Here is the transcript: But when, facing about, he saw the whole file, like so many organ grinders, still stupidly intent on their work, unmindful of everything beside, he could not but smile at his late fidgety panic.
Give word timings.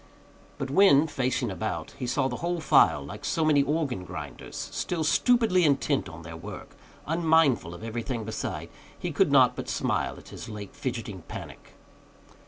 But 0.57 0.71
when, 0.71 1.05
facing 1.05 1.51
about, 1.51 1.91
he 1.91 2.07
saw 2.07 2.27
the 2.27 2.37
whole 2.37 2.59
file, 2.59 3.05
like 3.05 3.23
so 3.23 3.45
many 3.45 3.61
organ 3.61 4.03
grinders, 4.03 4.67
still 4.71 5.03
stupidly 5.03 5.63
intent 5.63 6.09
on 6.09 6.23
their 6.23 6.35
work, 6.35 6.75
unmindful 7.05 7.75
of 7.75 7.83
everything 7.83 8.23
beside, 8.23 8.69
he 8.97 9.11
could 9.11 9.31
not 9.31 9.55
but 9.55 9.69
smile 9.69 10.17
at 10.17 10.29
his 10.29 10.49
late 10.49 10.75
fidgety 10.75 11.13
panic. 11.27 11.75